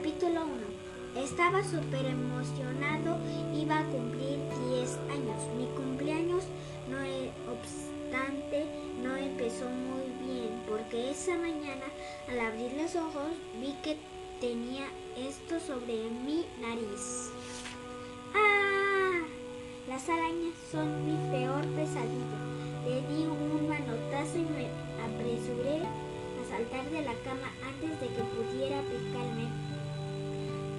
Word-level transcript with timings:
Capítulo 0.00 0.46
1. 1.14 1.22
Estaba 1.22 1.62
súper 1.62 2.06
emocionado, 2.06 3.18
iba 3.54 3.80
a 3.80 3.84
cumplir 3.84 4.38
10 4.70 4.98
años. 5.12 5.36
Mi 5.58 5.66
cumpleaños, 5.76 6.44
no 6.88 6.96
obstante, 7.52 8.64
no 9.02 9.14
empezó 9.14 9.66
muy 9.68 10.08
bien 10.24 10.62
porque 10.66 11.10
esa 11.10 11.36
mañana 11.36 11.84
al 12.30 12.40
abrir 12.40 12.72
los 12.80 12.96
ojos 12.96 13.28
vi 13.60 13.74
que 13.82 13.98
tenía 14.40 14.86
esto 15.18 15.60
sobre 15.60 16.08
mi 16.24 16.46
nariz. 16.62 17.28
¡Ah! 18.34 19.20
Las 19.86 20.08
arañas 20.08 20.54
son 20.72 21.04
mi 21.04 21.30
peor 21.30 21.66
pesadilla. 21.76 22.40
Le 22.86 23.02
di 23.02 23.26
un 23.26 23.68
manotazo 23.68 24.38
y 24.38 24.46
me 24.48 24.66
apresuré 25.04 25.84
a 25.84 26.48
saltar 26.48 26.88
de 26.88 27.02
la 27.02 27.12
cama 27.22 27.52
antes 27.68 28.00
de 28.00 28.06
que 28.06 28.22
pudiera 28.22 28.80
picarme. 28.80 29.69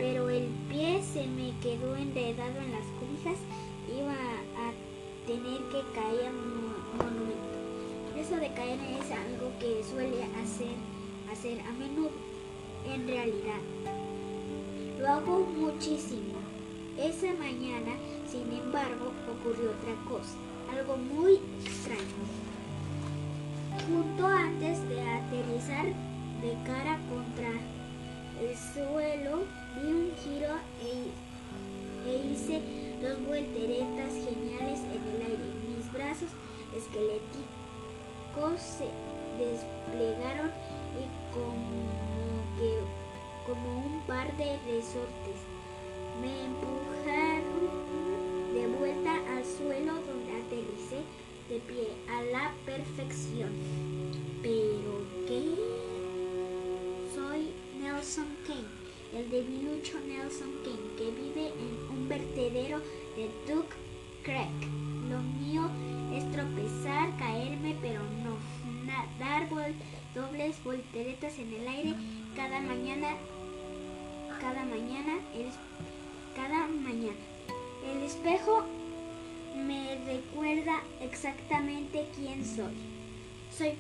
Pero 0.02 0.32
el 0.32 0.48
pie 0.68 1.00
se 1.04 1.28
me 1.28 1.54
quedó 1.62 1.96
enredado 1.96 2.60
en 2.60 2.72
las 2.72 2.88
cobijas. 3.00 3.38
Iba 3.88 4.14
a 4.14 4.74
tener 5.28 5.60
que 5.70 5.94
caer 5.94 6.32
un 6.34 6.74
monumento. 6.98 8.18
Eso 8.20 8.36
de 8.38 8.52
caer 8.56 8.80
es 8.80 9.12
algo 9.12 9.52
que 9.60 9.84
suele 9.84 10.24
hacer, 10.42 10.74
hacer 11.32 11.62
a 11.62 11.72
menudo. 11.74 12.10
En 12.92 13.08
realidad, 13.08 13.62
lo 15.00 15.08
hago 15.08 15.42
muchísimo. 15.42 16.34
Esa 16.98 17.34
mañana, 17.34 17.94
sin 18.28 18.52
embargo, 18.58 19.12
ocurrió 19.30 19.70
otra 19.70 19.94
cosa, 20.10 20.34
algo 20.76 20.98
muy 20.98 21.40
desplegaron 39.92 40.52
y 40.98 41.06
como 41.34 41.84
que 42.58 42.80
como 43.46 43.86
un 43.86 44.02
par 44.02 44.28
de 44.38 44.58
resortes 44.66 45.40
me 46.22 46.46
empujaron 46.46 47.70
de 48.54 48.68
vuelta 48.78 49.14
al 49.36 49.46
suelo 49.46 49.94
donde 49.94 50.32
aterricé 50.34 51.02
de 51.50 51.60
pie 51.60 51.88
a 52.10 52.24
la 52.24 52.54
perfección. 52.66 53.50
¿Pero 54.42 55.04
qué? 55.28 55.56
Soy 57.14 57.52
Nelson 57.82 58.28
Kane, 58.46 58.68
el 59.14 59.30
debilucho 59.30 60.00
Nelson 60.00 60.52
Kane, 60.64 60.96
que 60.98 61.12
vive 61.12 61.48
en 61.48 61.98
un 61.98 62.08
vertedero 62.08 62.80
de 63.16 63.30
Duck 63.48 63.68
Creek. 64.24 64.70
Lo 65.10 65.20
mío 65.20 65.70
es 66.16 66.32
tropezar, 66.32 67.18
caerme, 67.18 67.76
pero 67.82 68.02
no 68.24 68.38
dar 69.20 69.48
dobles 70.16 70.64
volteretas 70.64 71.38
en 71.40 71.54
el 71.54 71.68
aire 71.68 71.94
cada 72.36 72.60
mañana, 72.60 73.10
cada 74.40 74.64
mañana, 74.66 75.20
el, 75.36 75.48
cada 76.36 76.68
mañana. 76.68 77.18
El 77.92 78.04
espejo 78.04 78.66
me 79.56 79.96
recuerda 80.06 80.82
exactamente 81.02 82.08
quién 82.16 82.46
soy. 82.46 82.74
Soy, 83.58 83.74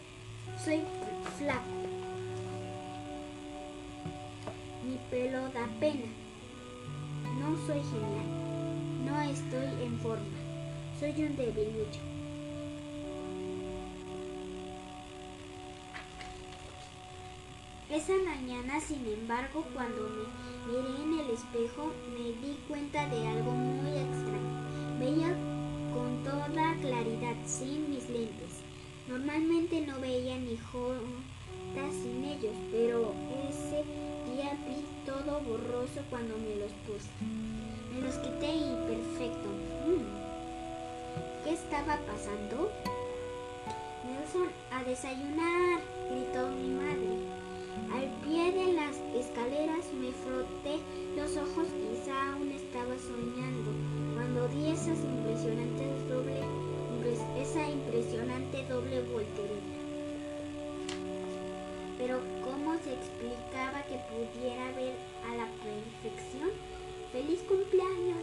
soy 0.63 0.81
flaco. 1.37 1.61
Mi 4.83 4.97
pelo 5.09 5.49
da 5.49 5.67
pena. 5.79 6.07
No 7.39 7.55
soy 7.65 7.81
genial. 7.81 8.41
No 9.05 9.21
estoy 9.21 9.85
en 9.85 9.99
forma. 9.99 10.25
Soy 10.99 11.11
un 11.23 11.35
debilucho. 11.35 11.99
Esa 17.91 18.13
mañana, 18.23 18.79
sin 18.79 19.05
embargo, 19.05 19.65
cuando 19.73 20.03
me 20.03 20.71
miré 20.71 21.03
en 21.03 21.19
el 21.19 21.31
espejo, 21.31 21.91
me 22.13 22.31
di 22.39 22.57
cuenta 22.65 23.05
de 23.09 23.27
algo 23.27 23.51
muy 23.51 23.89
extraño. 23.89 24.97
Veía 24.97 25.35
con 25.93 26.23
toda 26.23 26.73
claridad, 26.79 27.35
sin 27.45 27.89
mis 27.89 28.09
lentes. 28.09 28.61
Normalmente 29.09 29.81
no 29.81 29.99
veía 29.99 30.37
ni 30.37 30.55
jotas 30.71 31.93
sin 32.01 32.23
ellos, 32.23 32.55
pero 32.71 33.13
ese 33.49 33.83
día 34.31 34.57
vi 34.65 34.85
todo 35.05 35.41
borroso 35.41 36.01
cuando 36.09 36.37
me 36.37 36.55
los 36.55 36.71
puse. 36.87 37.09
Me 37.93 37.99
los 38.07 38.15
quité 38.19 38.55
y 38.55 38.73
perfecto. 38.87 39.49
Mm. 39.85 41.43
¿Qué 41.43 41.53
estaba 41.55 41.99
pasando? 42.07 42.71
Nelson, 44.05 44.47
a 44.71 44.81
desayunar, 44.85 45.81
gritó 46.09 46.47
mi 46.51 46.69
madre. 46.69 47.20
¡Feliz 67.31 67.47
cumpleaños, 67.47 68.17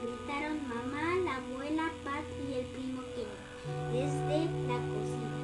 gritaron 0.00 0.56
mamá, 0.66 1.16
la 1.22 1.36
abuela, 1.36 1.92
Pat 2.02 2.24
y 2.48 2.54
el 2.54 2.64
primo 2.64 3.02
Ken 3.14 3.28
desde 3.92 4.48
la 4.66 4.78
cocina. 4.88 5.36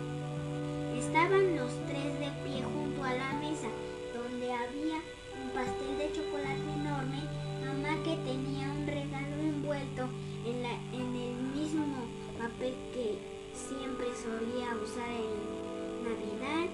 Estaban 0.96 1.54
los 1.54 1.70
tres 1.86 2.18
de 2.18 2.30
pie 2.42 2.62
junto 2.62 3.04
a 3.04 3.12
la 3.12 3.34
mesa, 3.34 3.68
donde 4.14 4.50
había 4.54 5.02
un 5.36 5.50
pastel 5.52 5.98
de 5.98 6.12
chocolate 6.14 6.64
enorme, 6.80 7.28
mamá 7.60 8.02
que 8.04 8.16
tenía 8.24 8.72
un 8.72 8.86
regalo 8.86 9.36
envuelto 9.36 10.08
en, 10.46 10.62
la, 10.62 10.72
en 10.94 11.14
el 11.14 11.34
mismo 11.60 12.08
papel 12.38 12.72
que 12.94 13.18
siempre 13.52 14.06
solía 14.16 14.74
usar 14.82 15.10
en 15.10 16.08
Navidad. 16.08 16.70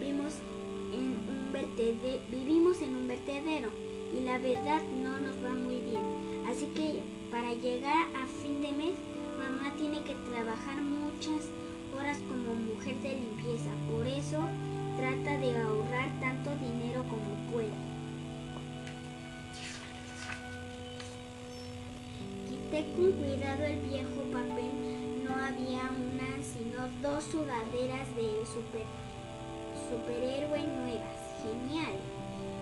Vivimos 0.00 0.34
en 2.82 2.96
un 2.96 3.06
vertedero 3.06 3.89
y 4.12 4.20
la 4.24 4.38
verdad 4.38 4.82
no 5.02 5.18
nos 5.20 5.36
va 5.44 5.50
muy 5.50 5.76
bien. 5.80 6.02
Así 6.48 6.66
que 6.74 7.02
para 7.30 7.54
llegar 7.54 8.08
a 8.16 8.26
fin 8.42 8.60
de 8.60 8.72
mes, 8.72 8.94
mamá 9.38 9.72
tiene 9.76 10.02
que 10.02 10.14
trabajar 10.30 10.82
muchas 10.82 11.48
horas 11.96 12.18
como 12.28 12.54
mujer 12.54 12.96
de 12.96 13.14
limpieza. 13.14 13.70
Por 13.90 14.06
eso 14.06 14.38
trata 14.96 15.38
de 15.38 15.60
ahorrar 15.60 16.10
tanto 16.20 16.50
dinero 16.56 17.04
como 17.04 17.34
puede. 17.52 17.70
Quité 22.48 22.92
con 22.94 23.12
cuidado 23.12 23.64
el 23.64 23.80
viejo 23.80 24.22
papel. 24.32 24.70
No 25.24 25.34
había 25.36 25.82
una, 25.94 26.42
sino 26.42 26.88
dos 27.00 27.24
sudaderas 27.24 28.08
de 28.16 28.44
super, 28.44 28.86
superhéroe 29.88 30.66
nuevas. 30.66 31.19
Genial. 31.42 31.96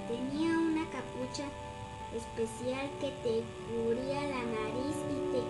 Tenía 0.08 0.56
una 0.56 0.84
capucha 0.90 1.44
especial 2.14 2.88
que 3.00 3.10
te 3.22 3.42
cubría 3.68 4.20
la 4.22 4.42
nariz 4.44 4.96
y 5.10 5.18
te 5.32 5.42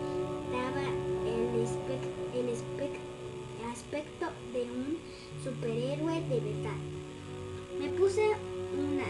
daba 0.50 0.86
el, 1.26 1.40
el 2.34 2.48
aspecto 3.70 4.26
de 4.52 4.62
un 4.62 4.98
superhéroe 5.44 6.20
de 6.22 6.40
verdad. 6.40 6.80
Me 7.78 7.88
puse 7.98 8.34
una 8.76 9.07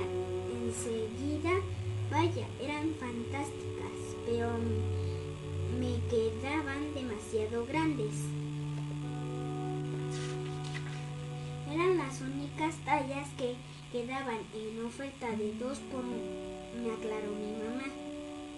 que 13.92 14.02
quedaban 14.02 14.40
en 14.54 14.84
oferta 14.84 15.30
de 15.30 15.52
dos 15.54 15.78
por 15.90 16.04
me 16.04 16.92
aclaró 16.92 17.30
mi 17.32 17.52
mamá. 17.62 17.88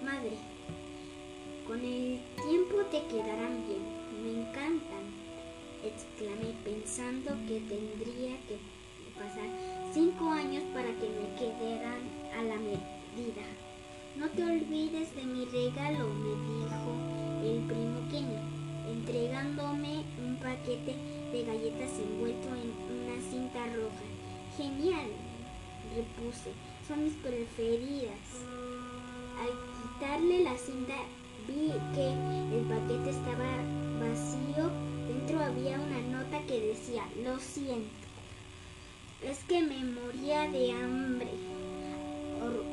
Madre, 0.05 0.37
con 1.67 1.79
el 1.79 2.21
tiempo 2.47 2.77
te 2.91 3.05
quedarán 3.07 3.65
bien, 3.67 3.83
me 4.23 4.43
encantan 4.43 5.21
exclamé 5.85 6.53
pensando 6.65 7.31
que 7.49 7.61
tendría 7.61 8.37
que 8.49 8.59
pasar 9.17 9.49
cinco 9.93 10.31
años 10.31 10.63
para 10.75 10.89
que 10.89 11.09
me 11.09 11.27
quedaran 11.39 12.05
a 12.37 12.43
la 12.43 12.57
medida. 12.57 13.47
No 14.17 14.29
te 14.29 14.45
olvides 14.45 15.15
de 15.17 15.25
mi 15.25 15.45
regalo, 15.47 16.09
me 16.09 16.35
dijo 16.37 16.91
el 17.45 17.61
primo 17.67 18.01
Kenny, 18.11 18.37
entregándome 18.93 20.05
un 20.23 20.37
paquete 20.37 20.95
de 21.33 21.45
galletas 21.45 21.99
envuelto 21.99 22.49
en 22.49 22.71
una 22.91 23.31
cinta 23.31 23.67
genial, 24.61 25.09
repuse. 25.97 26.53
Son 26.87 27.03
mis 27.03 27.15
preferidas. 27.15 28.29
Al 29.41 29.53
quitarle 29.77 30.45
la 30.45 30.57
cinta 30.59 30.97
vi 31.47 31.73
que 31.95 32.09
el 32.57 32.65
paquete 32.69 33.11
estaba 33.11 33.51
vacío. 33.99 34.71
Dentro 35.09 35.41
había 35.41 35.81
una 35.81 36.01
nota 36.19 36.41
que 36.47 36.61
decía, 36.61 37.05
lo 37.25 37.39
siento. 37.39 37.91
Es 39.23 39.39
que 39.45 39.63
me 39.63 39.83
moría 39.85 40.51
de 40.51 40.73
hambre. 40.73 41.31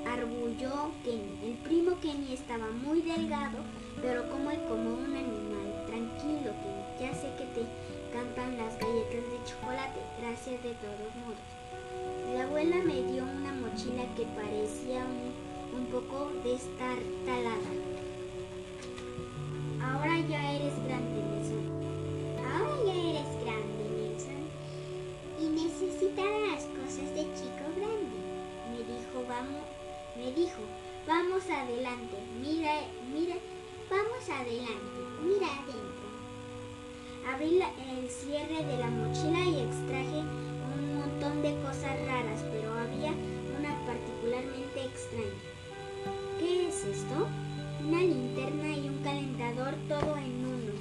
Argulló 0.06 0.92
Kenny. 1.04 1.52
El 1.52 1.58
primo 1.64 2.00
Kenny 2.02 2.34
estaba 2.34 2.68
muy 2.72 3.02
delgado, 3.02 3.60
pero 4.02 4.30
come 4.30 4.56
como 4.68 4.94
un 4.94 5.16
animal. 5.16 5.86
Tranquilo, 5.86 6.52
Kenny. 6.62 6.84
Ya 7.00 7.14
sé 7.14 7.28
que 7.38 7.46
te 7.56 7.64
cantan 8.14 8.58
las 8.58 8.78
galletas 8.80 9.24
de 9.32 9.40
chocolate. 9.46 10.00
Gracias 10.22 10.64
de 10.64 10.72
todos 10.72 11.16
modos. 11.24 11.57
Que 14.18 14.26
parecía 14.36 15.06
un, 15.06 15.80
un 15.80 15.86
poco 15.88 16.32
destartalada. 16.44 17.72
Ahora 19.82 20.20
ya 20.28 20.54
eres 20.54 20.74
grande, 20.86 21.22
Nelson. 21.22 21.66
Ahora 22.44 22.76
ya 22.84 22.94
eres 22.94 23.32
grande, 23.44 23.84
Nelson. 23.96 24.44
Y 25.40 25.46
necesitarás 25.50 26.66
cosas 26.82 27.14
de 27.14 27.24
chico 27.38 27.66
grande. 27.78 28.18
Me 28.72 28.80
dijo, 28.90 29.24
vamos, 29.30 29.64
me 30.18 30.32
dijo, 30.34 30.62
vamos 31.08 31.44
adelante. 31.46 32.18
Mira, 32.42 32.74
mira, 33.14 33.36
vamos 33.90 34.30
adelante. 34.30 35.00
Mira 35.24 35.48
adentro. 35.48 36.08
Abrí 37.32 37.62
el 37.62 38.10
cierre 38.10 38.66
de 38.66 38.78
la 38.78 38.90
mochila 38.90 39.40
y 39.46 39.62
extraje 39.62 40.24
un 40.76 41.00
montón 41.00 41.42
de 41.42 41.54
cosas 41.62 41.96
raras, 42.08 42.44
pero 42.52 42.74
había 42.74 43.14
particularmente 44.28 44.86
extraña. 44.86 45.26
¿Qué 46.40 46.68
es 46.68 46.84
esto? 46.84 47.28
Una 47.88 48.02
linterna 48.02 48.76
y 48.76 48.90
un 48.90 48.98
calentador 49.04 49.74
todo 49.88 50.18
en 50.18 50.46
uno. 50.46 50.74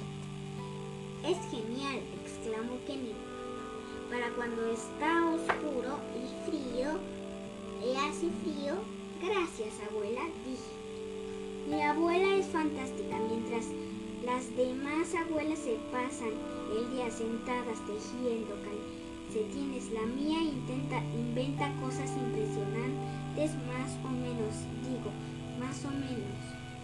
Es 1.23 1.37
genial, 1.49 2.01
exclamó 2.23 2.77
Kenny. 2.85 3.13
Para 4.09 4.29
cuando 4.35 4.65
está 4.67 5.25
oscuro 5.27 5.99
y 6.15 6.49
frío, 6.49 6.99
y 7.83 7.95
hace 7.95 8.29
frío, 8.43 8.75
gracias 9.21 9.73
abuela, 9.89 10.21
dije. 10.45 11.69
Mi 11.69 11.81
abuela 11.81 12.35
es 12.35 12.47
fantástica, 12.47 13.17
mientras 13.29 13.65
las 14.25 14.55
demás 14.55 15.13
abuelas 15.15 15.59
se 15.59 15.77
pasan 15.91 16.31
el 16.75 16.91
día 16.91 17.09
sentadas 17.11 17.79
tejiendo 17.85 18.55
calcetines. 18.63 19.91
La 19.91 20.05
mía 20.05 20.41
intenta, 20.41 21.03
inventa 21.15 21.71
cosas 21.81 22.09
impresionantes 22.11 23.26
más 23.45 23.91
o 24.03 24.09
menos, 24.09 24.65
digo, 24.81 25.11
más 25.59 25.85
o 25.85 25.91
menos. 25.91 26.37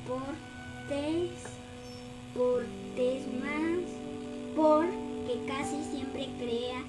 Portes, 0.07 1.31
portes 2.35 3.27
más, 3.41 3.81
porque 4.55 5.45
casi 5.47 5.83
siempre 5.83 6.29
crea 6.37 6.79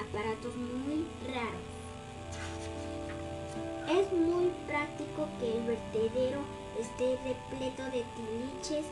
aparatos 0.00 0.56
muy 0.56 1.04
raros. 1.28 1.68
Es 3.90 4.10
muy 4.12 4.50
práctico 4.66 5.28
que 5.38 5.58
el 5.58 5.64
vertedero 5.64 6.40
esté 6.80 7.16
repleto 7.16 7.84
de 7.84 8.04
tiliches 8.16 8.86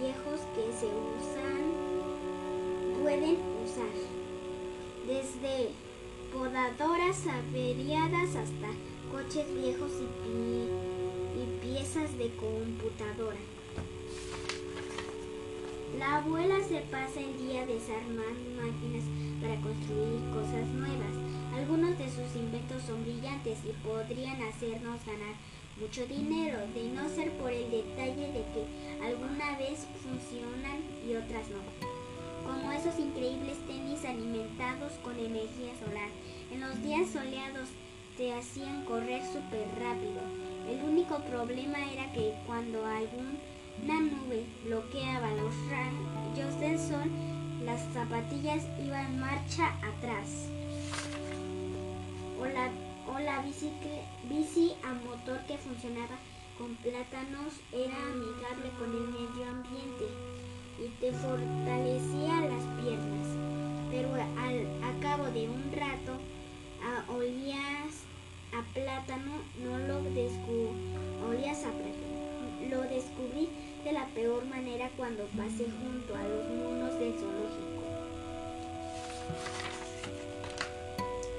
viejos 0.00 0.40
que 0.54 0.72
se 0.72 0.86
usan, 0.86 1.62
pueden 3.02 3.36
usar, 3.64 3.94
desde 5.06 5.72
podadoras 6.32 7.26
averiadas 7.26 8.34
hasta 8.36 8.93
coches 9.24 9.46
viejos 9.54 9.90
y, 10.00 11.40
y 11.40 11.72
piezas 11.72 12.16
de 12.18 12.28
computadora. 12.36 13.38
La 15.98 16.16
abuela 16.16 16.56
se 16.60 16.80
pasa 16.90 17.20
el 17.20 17.36
día 17.38 17.64
desarmando 17.64 18.60
máquinas 18.60 19.04
para 19.40 19.60
construir 19.60 20.20
cosas 20.30 20.66
nuevas. 20.74 21.14
Algunos 21.54 21.96
de 21.98 22.08
sus 22.10 22.36
inventos 22.36 22.82
son 22.82 23.02
brillantes 23.04 23.58
y 23.64 23.72
podrían 23.86 24.42
hacernos 24.42 25.04
ganar 25.06 25.34
mucho 25.80 26.06
dinero, 26.06 26.58
de 26.74 26.88
no 26.90 27.08
ser 27.08 27.30
por 27.38 27.50
el 27.50 27.70
detalle 27.70 28.28
de 28.28 28.44
que 28.52 28.66
alguna 29.02 29.56
vez 29.58 29.86
funcionan 30.02 30.82
y 31.06 31.14
otras 31.14 31.48
no. 31.48 31.62
Como 32.44 32.72
esos 32.72 32.98
increíbles 32.98 33.56
tenis 33.66 34.04
alimentados 34.04 34.92
con 35.02 35.18
energía 35.18 35.72
solar. 35.82 36.10
En 36.52 36.60
los 36.60 36.82
días 36.82 37.08
soleados 37.10 37.68
te 38.16 38.32
hacían 38.32 38.84
correr 38.84 39.22
súper 39.26 39.66
rápido. 39.78 40.20
El 40.68 40.82
único 40.88 41.18
problema 41.18 41.78
era 41.92 42.12
que 42.12 42.32
cuando 42.46 42.84
alguna 42.86 44.00
nube 44.00 44.44
bloqueaba 44.64 45.30
los 45.32 45.52
rayos 45.68 46.60
del 46.60 46.78
sol, 46.78 47.10
las 47.64 47.80
zapatillas 47.92 48.62
iban 48.84 49.18
marcha 49.18 49.68
atrás. 49.82 50.48
O 52.40 52.46
la, 52.46 52.70
o 53.12 53.18
la 53.18 53.42
bicicle- 53.44 54.04
bici 54.28 54.72
a 54.84 54.92
motor 55.06 55.40
que 55.46 55.58
funcionaba 55.58 56.16
con 56.58 56.74
plátanos 56.76 57.52
era 57.72 57.96
amigable 58.12 58.70
con 58.78 58.90
el 58.90 59.08
medio 59.08 59.50
ambiente 59.50 60.06
y 60.78 60.88
te 61.00 61.12
fortalecía 61.12 62.40
las 62.42 62.64
piernas. 62.80 63.28
Pero 63.90 64.08
al 64.14 64.66
a 64.82 65.00
cabo 65.00 65.24
de 65.30 65.48
un 65.48 65.72
rato 65.72 66.18
a- 66.84 67.10
olías 67.12 68.04
a 68.52 68.62
plátano, 68.72 69.32
no 69.62 69.78
lo 69.78 70.02
descubrí. 70.10 70.94
Lo 72.70 72.80
descubrí 72.82 73.48
de 73.84 73.92
la 73.92 74.06
peor 74.14 74.44
manera 74.46 74.90
cuando 74.96 75.24
pasé 75.36 75.64
junto 75.64 76.14
a 76.14 76.22
los 76.22 76.48
monos 76.48 76.98
del 76.98 77.12
zoológico. 77.14 77.84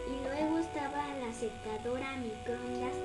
Y 0.07 0.23
luego 0.23 0.59
estaba 0.59 1.07
la 1.19 1.33
secadora 1.33 2.13
a 2.13 2.17
microondas 2.17 2.95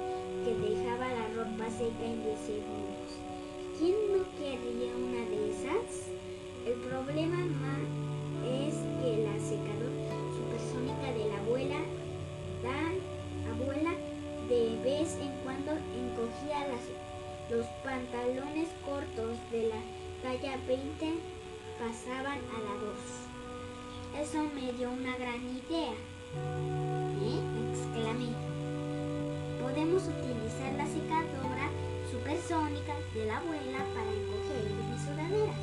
que 0.45 0.55
dejaba 0.55 1.07
la 1.09 1.27
ropa 1.35 1.71
seca 1.71 2.05
en 2.05 2.23
10 2.25 2.39
segundos. 2.41 3.11
¿Quién 3.79 3.97
no 4.13 4.25
querría 4.39 4.93
una 4.97 5.25
de 5.31 5.51
esas? 5.51 6.09
El 6.67 6.75
problema 6.89 7.39
más 7.39 7.89
es 8.47 8.75
que 9.01 9.25
la 9.25 9.37
secadora 9.41 10.15
supersónica 10.37 11.13
de 11.13 11.25
la 11.33 11.39
abuela, 11.41 11.81
la 12.63 13.53
abuela 13.53 13.93
de 14.49 14.81
vez 14.83 15.17
en 15.21 15.33
cuando 15.45 15.73
encogía 15.73 16.67
los 17.51 17.67
pantalones 17.85 18.69
cortos 18.85 19.37
de 19.51 19.69
la 19.69 19.81
talla 20.23 20.57
20 20.67 21.15
pasaban 21.79 22.39
a 22.39 22.59
la 22.61 22.75
2. 22.81 24.29
Eso 24.29 24.43
me 24.55 24.73
dio 24.73 24.91
una 24.91 25.17
gran 25.17 25.41
idea. 25.41 25.93
¿Eh? 27.23 27.41
exclamé. 27.73 28.35
Podemos 29.63 30.03
utilizar 30.03 30.73
la 30.77 30.87
secadora 30.87 31.71
supersónica 32.11 32.95
de 33.15 33.27
la 33.27 33.39
abuela 33.39 33.79
para 33.95 34.11
encoger 34.11 34.71
mis 34.91 35.03
sudaderas. 35.03 35.57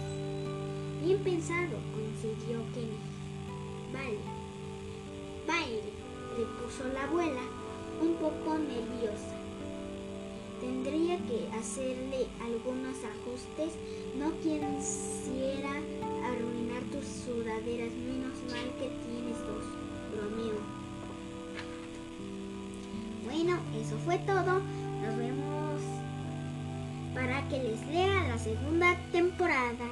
Bien 1.03 1.19
pensado, 1.19 1.77
concedió 1.93 2.59
Kenny. 2.73 2.99
Vale, 3.93 4.17
repuso 6.37 6.83
la 6.93 7.03
abuela, 7.03 7.41
un 8.01 8.13
poco 8.15 8.57
nerviosa. 8.57 9.35
Tendría 10.61 11.17
que 11.17 11.47
hacerle 11.57 12.27
algunos 12.41 12.97
ajustes. 13.03 13.73
No 14.17 14.31
quisiera 14.41 15.71
arruinar 16.23 16.83
tus 16.91 17.05
sudaderas, 17.25 17.91
menos 17.93 18.37
mal 18.51 18.69
que 18.79 18.89
tienes 19.05 19.39
dos. 19.45 19.65
Bromeo. 20.13 20.59
Bueno, 23.25 23.57
eso 23.81 23.97
fue 24.05 24.17
todo. 24.19 24.61
Nos 25.01 25.17
vemos 25.17 25.81
para 27.13 27.47
que 27.49 27.63
les 27.63 27.87
lea 27.87 28.27
la 28.27 28.37
segunda 28.37 28.95
temporada. 29.11 29.86